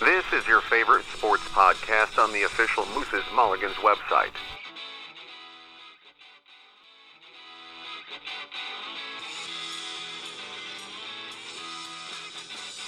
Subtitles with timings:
[0.00, 4.30] This is your favorite sports podcast on the official Moose's Mulligans website.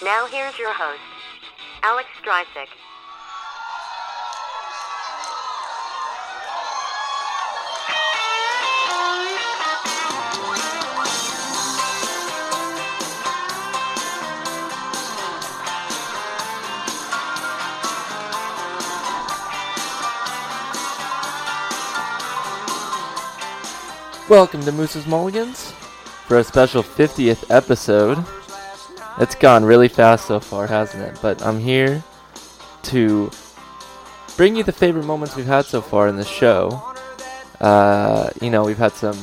[0.04, 1.00] Now here's your host,
[1.82, 2.68] Alex Streisick.
[24.28, 25.70] Welcome to Moose's Mulligans
[26.26, 28.22] for a special 50th episode.
[29.18, 31.18] It's gone really fast so far, hasn't it?
[31.22, 32.04] But I'm here
[32.82, 33.30] to
[34.36, 36.94] bring you the favorite moments we've had so far in the show.
[37.58, 39.18] Uh, you know, we've had some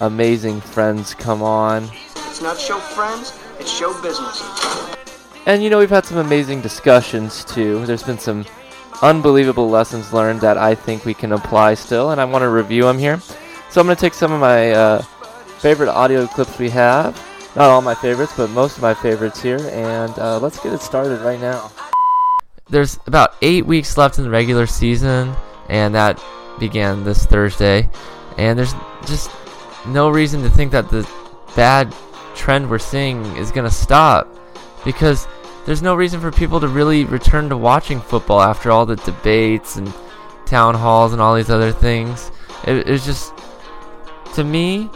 [0.00, 1.88] amazing friends come on.
[2.26, 4.42] It's not show friends, it's show business.
[5.46, 7.86] And you know, we've had some amazing discussions too.
[7.86, 8.44] There's been some
[9.02, 12.82] unbelievable lessons learned that I think we can apply still, and I want to review
[12.82, 13.20] them here.
[13.72, 15.00] So I'm going to take some of my uh,
[15.60, 17.16] favorite audio clips we have.
[17.56, 20.82] Not all my favorites, but most of my favorites here, and uh, let's get it
[20.82, 21.72] started right now.
[22.68, 25.34] There's about eight weeks left in the regular season,
[25.70, 26.22] and that
[26.58, 27.88] began this Thursday.
[28.36, 28.74] And there's
[29.06, 29.30] just
[29.86, 31.08] no reason to think that the
[31.56, 31.94] bad
[32.34, 34.28] trend we're seeing is going to stop
[34.84, 35.26] because
[35.64, 39.76] there's no reason for people to really return to watching football after all the debates
[39.76, 39.90] and
[40.44, 42.30] town halls and all these other things.
[42.66, 43.32] It, it was just,
[44.34, 44.90] to me,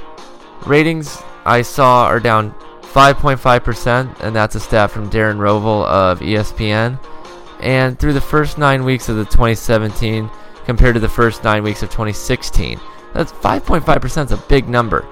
[0.67, 6.98] ratings I saw are down 5.5%, and that's a stat from Darren Rovell of ESPN.
[7.61, 10.31] And through the first nine weeks of the 2017
[10.64, 12.81] compared to the first nine weeks of 2016,
[13.12, 15.07] that's 5.5% is a big number.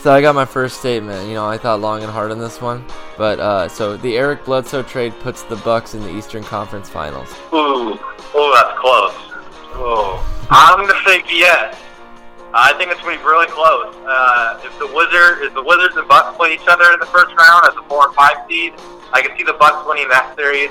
[0.00, 1.26] So I got my first statement.
[1.28, 2.84] You know, I thought long and hard on this one,
[3.16, 7.30] but uh, so the Eric Bledsoe trade puts the Bucks in the Eastern Conference Finals.
[7.54, 7.98] Ooh,
[8.34, 9.14] oh, that's close.
[9.76, 11.80] Oh, I'm gonna say yes.
[12.54, 13.90] I think it's gonna be really close.
[14.06, 17.34] Uh, if the Wizard, if the Wizards and Bucks play each other in the first
[17.34, 18.74] round as a four and five seed,
[19.12, 20.70] I can see the Bucks winning that series.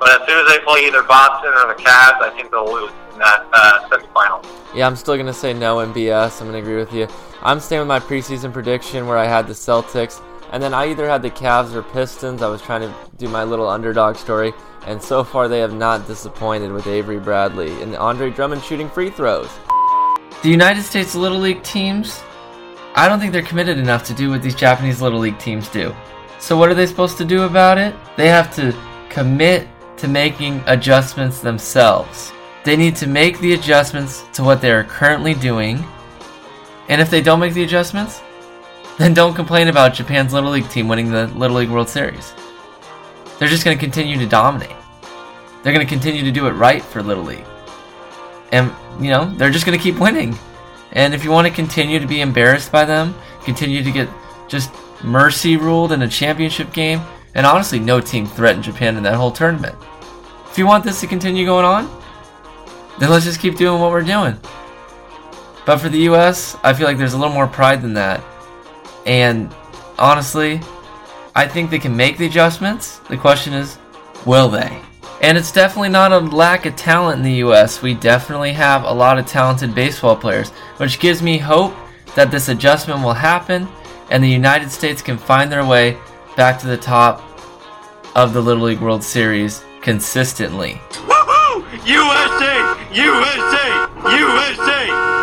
[0.00, 2.90] But as soon as they play either Boston or the Cavs, I think they'll lose
[3.12, 4.44] in that uh, semifinal.
[4.74, 6.40] Yeah, I'm still gonna say no and BS.
[6.40, 7.06] I'm gonna agree with you.
[7.42, 10.20] I'm staying with my preseason prediction where I had the Celtics,
[10.50, 12.42] and then I either had the Cavs or Pistons.
[12.42, 14.52] I was trying to do my little underdog story,
[14.84, 19.10] and so far they have not disappointed with Avery Bradley and Andre Drummond shooting free
[19.10, 19.50] throws.
[20.44, 22.22] The United States Little League teams,
[22.94, 25.96] I don't think they're committed enough to do what these Japanese Little League teams do.
[26.38, 27.94] So, what are they supposed to do about it?
[28.18, 28.76] They have to
[29.08, 29.66] commit
[29.96, 32.30] to making adjustments themselves.
[32.62, 35.82] They need to make the adjustments to what they are currently doing.
[36.90, 38.20] And if they don't make the adjustments,
[38.98, 42.34] then don't complain about Japan's Little League team winning the Little League World Series.
[43.38, 44.76] They're just going to continue to dominate.
[45.62, 47.46] They're going to continue to do it right for Little League.
[48.54, 48.70] And,
[49.02, 50.38] you know, they're just going to keep winning.
[50.92, 54.08] And if you want to continue to be embarrassed by them, continue to get
[54.46, 54.70] just
[55.02, 57.00] mercy ruled in a championship game,
[57.34, 59.74] and honestly, no team threatened Japan in that whole tournament.
[60.48, 61.90] If you want this to continue going on,
[63.00, 64.38] then let's just keep doing what we're doing.
[65.66, 68.22] But for the US, I feel like there's a little more pride than that.
[69.04, 69.52] And
[69.98, 70.60] honestly,
[71.34, 72.98] I think they can make the adjustments.
[73.08, 73.78] The question is,
[74.24, 74.80] will they?
[75.24, 77.80] And it's definitely not a lack of talent in the US.
[77.80, 81.74] We definitely have a lot of talented baseball players, which gives me hope
[82.14, 83.66] that this adjustment will happen
[84.10, 85.96] and the United States can find their way
[86.36, 87.22] back to the top
[88.14, 90.78] of the Little League World Series consistently.
[90.90, 91.86] Woohoo!
[91.86, 92.76] USA!
[92.92, 93.88] USA!
[94.18, 95.13] USA!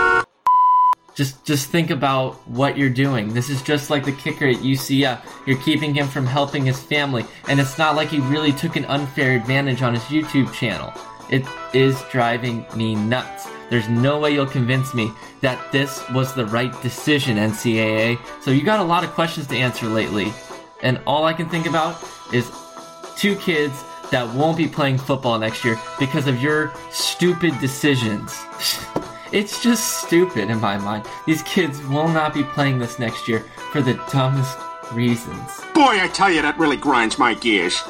[1.22, 3.32] Just just think about what you're doing.
[3.32, 5.22] This is just like the kicker at UCF.
[5.46, 8.86] You're keeping him from helping his family, and it's not like he really took an
[8.86, 10.92] unfair advantage on his YouTube channel.
[11.30, 11.46] It
[11.76, 13.48] is driving me nuts.
[13.70, 15.12] There's no way you'll convince me
[15.42, 18.18] that this was the right decision, NCAA.
[18.42, 20.34] So you got a lot of questions to answer lately,
[20.82, 22.04] and all I can think about
[22.34, 22.52] is
[23.16, 28.44] two kids that won't be playing football next year because of your stupid decisions.
[29.32, 31.06] It's just stupid in my mind.
[31.26, 33.40] These kids will not be playing this next year
[33.72, 34.58] for the dumbest
[34.92, 35.62] reasons.
[35.74, 37.82] Boy, I tell you, that really grinds my gears.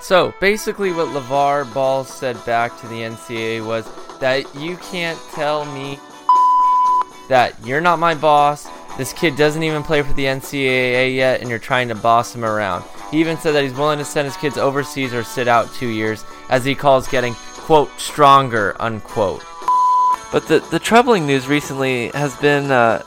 [0.00, 3.88] So basically, what LeVar Ball said back to the NCAA was
[4.18, 5.98] that you can't tell me
[7.28, 8.68] that you're not my boss.
[8.98, 12.44] This kid doesn't even play for the NCAA yet, and you're trying to boss him
[12.44, 12.84] around.
[13.10, 15.88] He even said that he's willing to send his kids overseas or sit out two
[15.88, 19.42] years, as he calls getting, quote, stronger, unquote.
[20.32, 23.02] But the, the troubling news recently has been uh,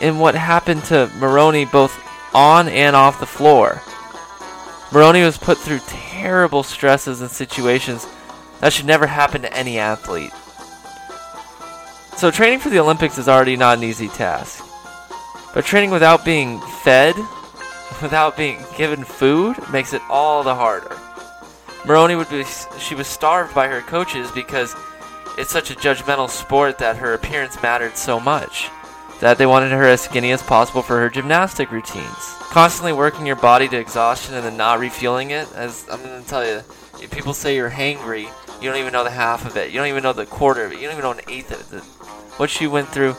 [0.00, 1.96] in what happened to Maroney both
[2.34, 3.80] on and off the floor.
[4.92, 8.06] Maroney was put through terrible stresses and situations
[8.60, 10.32] that should never happen to any athlete.
[12.18, 14.64] So, training for the Olympics is already not an easy task.
[15.54, 17.14] But training without being fed,
[18.02, 20.96] without being given food, makes it all the harder.
[21.84, 22.44] Maroney would be
[22.78, 24.74] she was starved by her coaches because
[25.38, 28.68] it's such a judgmental sport that her appearance mattered so much
[29.20, 32.36] that they wanted her as skinny as possible for her gymnastic routines.
[32.50, 36.28] Constantly working your body to exhaustion and then not refueling it, as I'm going to
[36.28, 36.62] tell you,
[37.00, 38.28] if people say you're hangry,
[38.60, 39.70] you don't even know the half of it.
[39.70, 40.80] You don't even know the quarter of it.
[40.80, 41.82] You don't even know an eighth of it.
[42.38, 43.14] What she went through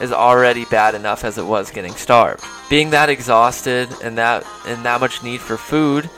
[0.00, 2.44] is already bad enough as it was getting starved.
[2.70, 6.08] Being that exhausted and that and that much need for food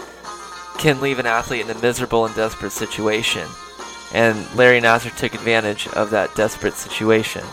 [0.78, 3.46] can leave an athlete in a miserable and desperate situation.
[4.12, 7.44] And Larry Nassar took advantage of that desperate situation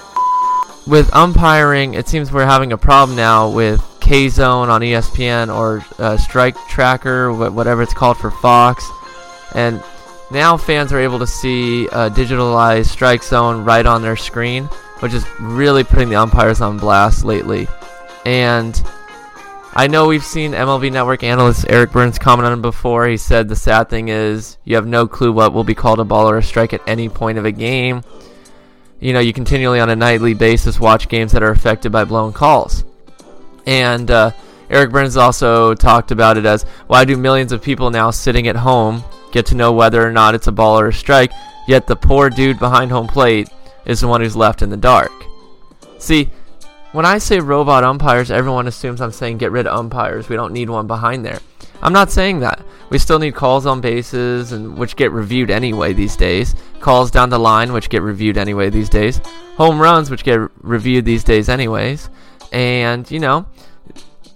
[0.87, 5.85] with umpiring, it seems we're having a problem now with K Zone on ESPN or
[5.99, 8.89] uh, Strike Tracker, whatever it's called for Fox,
[9.53, 9.83] and
[10.31, 14.65] now fans are able to see a digitalized Strike Zone right on their screen,
[14.99, 17.67] which is really putting the umpires on blast lately.
[18.25, 18.81] And
[19.77, 23.07] I know we've seen MLB Network analyst Eric Byrnes comment on it before.
[23.07, 26.03] He said the sad thing is you have no clue what will be called a
[26.03, 28.03] ball or a strike at any point of a game
[28.99, 32.33] you know, you continually on a nightly basis watch games that are affected by blown
[32.33, 32.83] calls.
[33.65, 34.31] And uh,
[34.69, 38.55] Eric Byrnes also talked about it as why do millions of people now sitting at
[38.55, 41.31] home get to know whether or not it's a ball or a strike,
[41.67, 43.49] yet the poor dude behind home plate
[43.85, 45.11] is the one who's left in the dark?
[45.99, 46.29] See,
[46.91, 50.29] when I say robot umpires, everyone assumes I'm saying get rid of umpires.
[50.29, 51.39] We don't need one behind there.
[51.81, 52.61] I'm not saying that.
[52.89, 56.55] We still need calls on bases, and which get reviewed anyway these days.
[56.79, 59.19] Calls down the line, which get reviewed anyway these days.
[59.57, 62.09] Home runs, which get reviewed these days anyways.
[62.51, 63.45] And you know,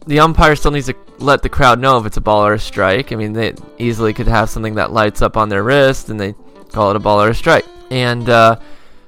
[0.05, 2.59] the umpire still needs to let the crowd know if it's a ball or a
[2.59, 3.11] strike.
[3.11, 6.35] I mean, they easily could have something that lights up on their wrist, and they
[6.71, 7.65] call it a ball or a strike.
[7.89, 8.59] And uh,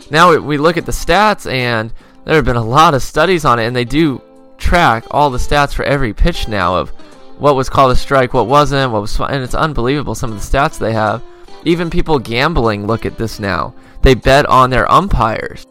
[0.10, 1.94] now we look at the stats, and
[2.26, 4.22] there have been a lot of studies on it, and they do
[4.58, 6.90] track all the stats for every pitch now of
[7.38, 10.58] what was called a strike, what wasn't, what was, and it's unbelievable some of the
[10.58, 11.22] stats they have.
[11.66, 13.74] Even people gambling look at this now.
[14.02, 15.66] They bet on their umpires.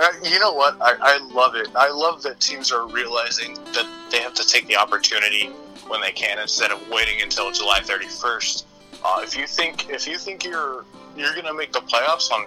[0.00, 0.76] Uh, you know what?
[0.80, 1.68] I, I love it.
[1.76, 5.46] I love that teams are realizing that they have to take the opportunity
[5.86, 8.64] when they can instead of waiting until July 31st.
[9.04, 10.84] Uh, if you think if you think you're
[11.16, 12.46] you're gonna make the playoffs on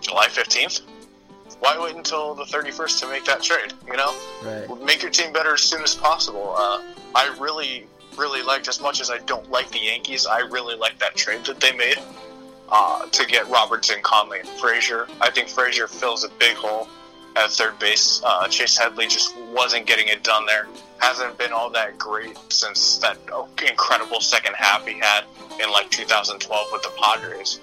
[0.00, 0.82] July 15th,
[1.60, 3.72] why wait until the 31st to make that trade?
[3.86, 4.14] You know,
[4.44, 4.84] right.
[4.84, 6.54] make your team better as soon as possible.
[6.56, 6.82] Uh,
[7.14, 7.86] I really,
[8.18, 10.26] really liked as much as I don't like the Yankees.
[10.26, 11.98] I really like that trade that they made
[12.68, 15.06] uh, to get Robertson, Kahnle, and Frazier.
[15.20, 16.88] I think Frazier fills a big hole
[17.36, 18.20] at third base.
[18.24, 20.66] Uh, Chase Headley just wasn't getting it done there.
[20.98, 23.18] Hasn't been all that great since that
[23.68, 25.24] incredible second half he had
[25.62, 27.60] in like 2012 with the Padres.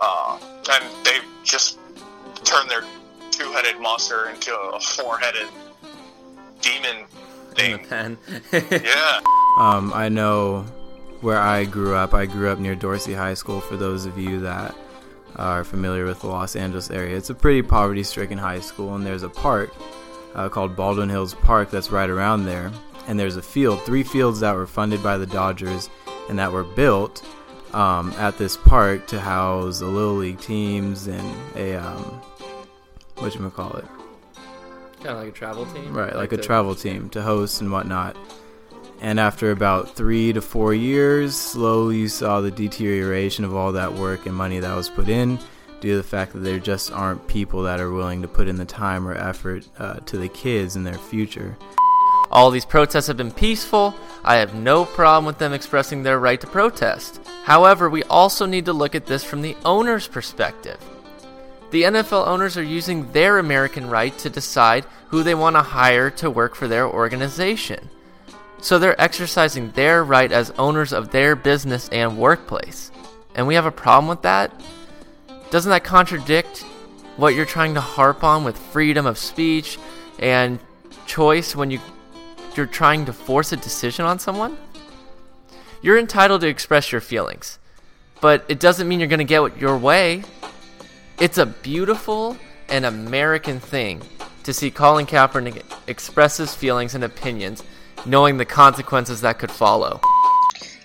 [0.00, 0.38] Uh,
[0.70, 1.78] and they just
[2.44, 2.84] turned their
[3.40, 5.48] two-headed monster into a four-headed
[6.60, 7.06] demon
[7.54, 7.78] thing.
[7.86, 8.18] pen.
[8.52, 9.20] yeah.
[9.58, 10.62] Um, I know
[11.22, 12.14] where I grew up.
[12.14, 13.60] I grew up near Dorsey High School.
[13.60, 14.76] For those of you that
[15.34, 19.24] are familiar with the Los Angeles area, it's a pretty poverty-stricken high school, and there's
[19.24, 19.74] a park
[20.34, 22.70] uh, called Baldwin Hills Park that's right around there.
[23.08, 25.90] And there's a field, three fields that were funded by the Dodgers
[26.28, 27.26] and that were built
[27.74, 32.22] um, at this park to house the little league teams and a um,
[33.20, 33.84] what you call it,
[34.96, 36.08] kind of like a travel team, right?
[36.08, 36.42] Like, like a to...
[36.42, 38.16] travel team to host and whatnot.
[39.02, 43.94] And after about three to four years, slowly you saw the deterioration of all that
[43.94, 45.38] work and money that was put in
[45.80, 48.56] due to the fact that there just aren't people that are willing to put in
[48.56, 51.56] the time or effort uh, to the kids and their future.
[52.30, 53.94] All these protests have been peaceful.
[54.22, 57.20] I have no problem with them expressing their right to protest.
[57.44, 60.78] However, we also need to look at this from the owner's perspective.
[61.70, 66.10] The NFL owners are using their American right to decide who they want to hire
[66.10, 67.88] to work for their organization.
[68.60, 72.90] So they're exercising their right as owners of their business and workplace.
[73.34, 74.52] And we have a problem with that?
[75.50, 76.64] Doesn't that contradict
[77.16, 79.78] what you're trying to harp on with freedom of speech
[80.18, 80.58] and
[81.06, 81.80] choice when you
[82.56, 84.58] you're trying to force a decision on someone?
[85.82, 87.58] You're entitled to express your feelings,
[88.20, 90.24] but it doesn't mean you're going to get your way.
[91.20, 92.38] It's a beautiful
[92.70, 94.00] and American thing
[94.42, 97.62] to see Colin Kaepernick express his feelings and opinions,
[98.06, 100.00] knowing the consequences that could follow.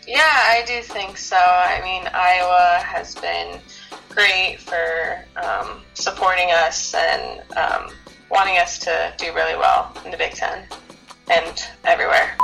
[0.06, 1.38] Yeah, I do think so.
[1.38, 3.62] I mean, Iowa has been
[4.10, 7.94] great for um, supporting us and um,
[8.30, 10.66] wanting us to do really well in the Big Ten
[11.32, 12.36] and everywhere.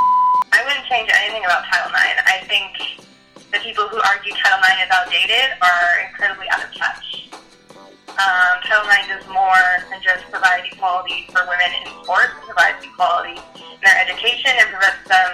[0.53, 2.21] I wouldn't change anything about Title IX.
[2.25, 3.05] I think
[3.51, 7.10] the people who argue Title IX is outdated are incredibly out of touch.
[8.19, 12.35] Um, IX does more than just provide equality for women in sports.
[12.37, 15.29] It provides equality in their education and prevents them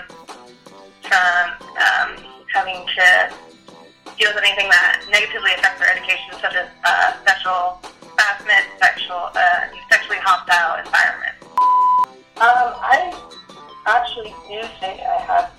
[1.08, 1.44] from
[1.74, 2.10] um,
[2.54, 3.34] having to
[4.18, 7.82] deal with anything that negatively affects their education, such as uh, sexual
[8.18, 11.44] harassment, sexual, uh, sexually hostile environments.
[12.38, 13.14] Um, I
[13.86, 15.52] actually do think I have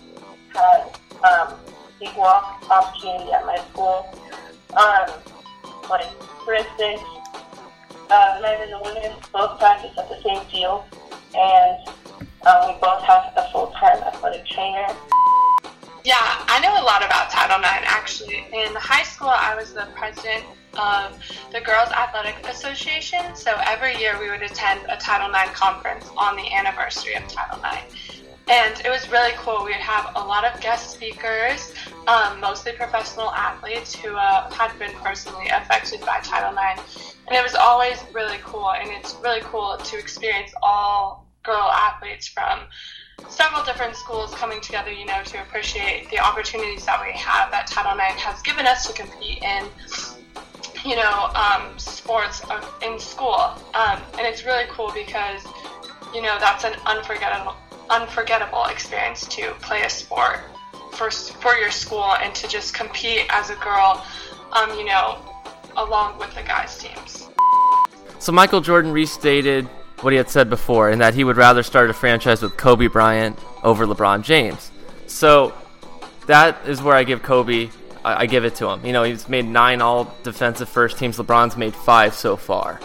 [0.54, 1.58] had um,
[2.00, 4.06] equal opportunity at my school.
[4.76, 5.10] Um,
[5.90, 6.06] like,
[6.54, 7.02] instance,
[8.10, 10.84] uh, men and women both practice at the same field,
[11.34, 11.88] and
[12.46, 14.88] um, we both have a full-time athletic trainer.
[16.04, 18.46] Yeah, I know a lot about Title IX actually.
[18.52, 20.44] In high school, I was the president
[20.78, 21.20] of
[21.52, 26.36] the Girls Athletic Association, so every year we would attend a Title IX conference on
[26.36, 28.17] the anniversary of Title IX.
[28.50, 29.58] And it was really cool.
[29.58, 31.72] We would have a lot of guest speakers,
[32.06, 37.14] um, mostly professional athletes who uh, had been personally affected by Title IX.
[37.26, 42.26] And it was always really cool, and it's really cool to experience all girl athletes
[42.26, 42.60] from
[43.28, 47.66] several different schools coming together, you know, to appreciate the opportunities that we have that
[47.66, 49.66] Title IX has given us to compete in,
[50.84, 52.42] you know, um, sports
[52.82, 53.52] in school.
[53.74, 55.44] Um, and it's really cool because,
[56.14, 57.56] you know, that's an unforgettable,
[57.90, 60.40] unforgettable experience to play a sport
[60.92, 64.04] for, for your school and to just compete as a girl,
[64.52, 65.18] um, you know,
[65.76, 67.28] along with the guys' teams.
[68.18, 69.66] So Michael Jordan restated
[70.00, 72.86] what he had said before, and that he would rather start a franchise with Kobe
[72.86, 74.70] Bryant over LeBron James.
[75.06, 75.54] So
[76.26, 77.70] that is where I give Kobe,
[78.04, 78.84] I, I give it to him.
[78.84, 82.80] You know, he's made nine all defensive first teams, LeBron's made five so far.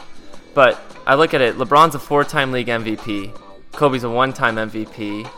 [0.54, 3.38] But I look at it LeBron's a four time league MVP,
[3.74, 5.30] Kobe's a one time MVP,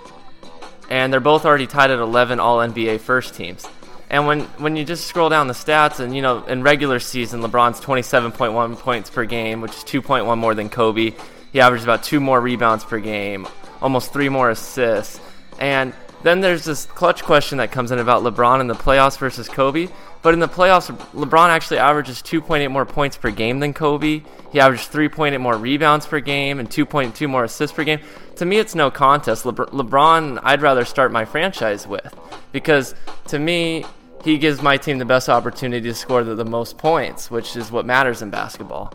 [0.89, 3.67] and they're both already tied at 11 all NBA first teams.
[4.09, 7.41] And when, when you just scroll down the stats, and you know, in regular season,
[7.41, 11.13] LeBron's 27.1 points per game, which is 2.1 more than Kobe.
[11.51, 13.47] He averages about two more rebounds per game,
[13.81, 15.19] almost three more assists.
[15.57, 15.93] And
[16.25, 19.89] then there's this clutch question that comes in about LeBron in the playoffs versus Kobe.
[20.23, 24.23] But in the playoffs, LeBron actually averages 2.8 more points per game than Kobe.
[24.51, 27.99] He averages 3.8 more rebounds per game and 2.2 more assists per game.
[28.37, 29.43] To me, it's no contest.
[29.43, 32.11] Lebr- LeBron, I'd rather start my franchise with
[32.51, 32.95] because
[33.27, 33.85] to me,
[34.23, 37.71] he gives my team the best opportunity to score the, the most points, which is
[37.71, 38.91] what matters in basketball.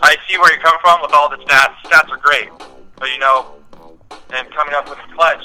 [0.00, 1.74] I see where you're coming from with all the stats.
[1.84, 2.48] Stats are great,
[2.96, 3.56] but you know,
[4.30, 5.44] and coming up with a clutch,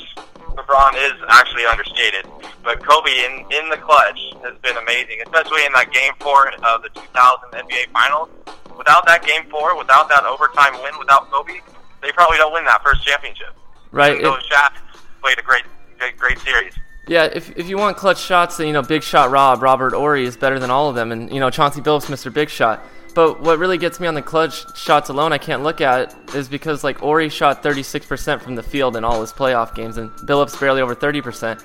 [0.57, 2.25] LeBron is actually understated.
[2.63, 6.81] But Kobe in in the clutch has been amazing, especially in that Game Four of
[6.81, 8.29] the 2000 NBA Finals.
[8.77, 11.61] Without that Game Four, without that overtime win, without Kobe,
[12.01, 13.55] they probably don't win that first championship.
[13.91, 14.21] Right.
[14.21, 14.73] Though Shaq
[15.21, 15.63] played a great,
[15.97, 16.73] great, great series.
[17.07, 20.25] Yeah, if, if you want clutch shots, then you know Big Shot Rob, Robert Horry
[20.25, 22.33] is better than all of them, and you know Chauncey Billups, Mr.
[22.33, 22.83] Big Shot.
[23.17, 26.47] But what really gets me on the clutch shots alone, I can't look at, is
[26.47, 30.59] because like Horry shot 36% from the field in all his playoff games, and Billups
[30.59, 31.63] barely over 30%.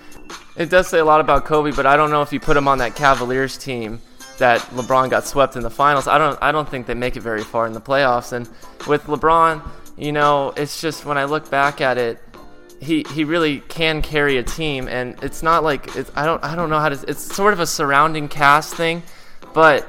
[0.57, 2.69] It does say a lot about Kobe, but I don't know if you put him
[2.69, 4.01] on that Cavaliers team
[4.39, 6.09] that LeBron got swept in the finals.
[6.09, 8.33] I don't I don't think they make it very far in the playoffs.
[8.33, 8.49] And
[8.89, 9.61] with LeBron,
[9.99, 12.19] you know, it's just when I look back at it,
[12.81, 16.57] he he really can carry a team, and it's not like it's, I don't I
[16.57, 17.11] don't know how to.
[17.11, 19.03] It's sort of a surrounding cast thing,
[19.53, 19.87] but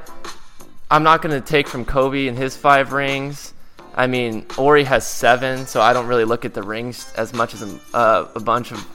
[0.90, 3.54] I'm not going to take from Kobe and his five rings.
[3.96, 7.54] I mean, Horry has seven, so I don't really look at the rings as much
[7.54, 8.86] as a, uh, a bunch of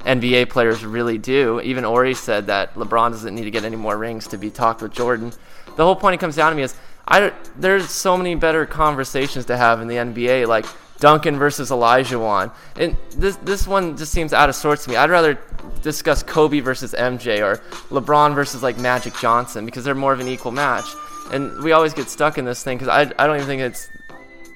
[0.00, 1.60] NBA players really do.
[1.60, 4.80] Even Horry said that LeBron doesn't need to get any more rings to be talked
[4.80, 5.32] with Jordan.
[5.76, 6.74] The whole point it comes down to me is
[7.06, 10.66] I, there's so many better conversations to have in the NBA, like
[10.98, 12.52] Duncan versus Olajuwon.
[12.76, 14.96] And this this one just seems out of sorts to me.
[14.96, 15.38] I'd rather
[15.82, 20.28] discuss Kobe versus MJ or LeBron versus like Magic Johnson because they're more of an
[20.28, 20.86] equal match
[21.32, 23.88] and we always get stuck in this thing because I, I don't even think it's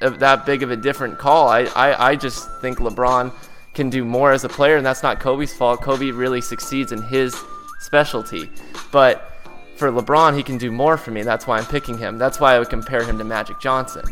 [0.00, 1.48] that big of a different call.
[1.48, 3.32] I, I, I just think LeBron
[3.74, 5.80] can do more as a player, and that's not Kobe's fault.
[5.80, 7.34] Kobe really succeeds in his
[7.80, 8.50] specialty.
[8.90, 9.32] But
[9.76, 11.22] for LeBron, he can do more for me.
[11.22, 12.18] That's why I'm picking him.
[12.18, 14.04] That's why I would compare him to Magic Johnson.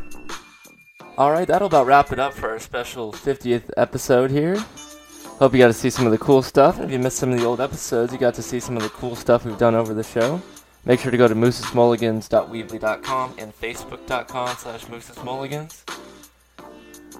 [1.18, 4.56] All right, that'll about wrap it up for our special 50th episode here.
[5.38, 6.80] Hope you got to see some of the cool stuff.
[6.80, 8.88] If you missed some of the old episodes, you got to see some of the
[8.90, 10.40] cool stuff we've done over the show.
[10.84, 15.82] Make sure to go to moosesmulligans.weebly.com and facebook.com slash moosesmulligans.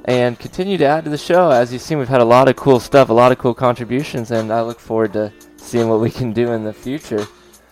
[0.06, 1.50] And continue to add to the show.
[1.50, 4.30] As you've seen, we've had a lot of cool stuff, a lot of cool contributions,
[4.30, 7.26] and I look forward to seeing what we can do in the future.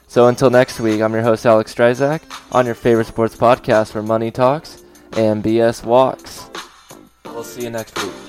[0.09, 2.21] So until next week, I'm your host, Alex Strizak,
[2.53, 6.51] on your favorite sports podcast where money talks and BS walks.
[7.25, 8.28] We'll see you next week.